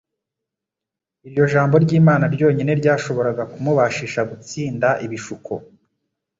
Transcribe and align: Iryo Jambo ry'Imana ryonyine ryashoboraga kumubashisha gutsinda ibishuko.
Iryo 1.27 1.43
Jambo 1.53 1.75
ry'Imana 1.83 2.25
ryonyine 2.35 2.71
ryashoboraga 2.81 3.43
kumubashisha 3.51 4.21
gutsinda 4.29 4.87
ibishuko. 5.05 5.53